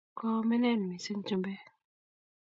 [0.17, 1.61] Koominen mising chumbek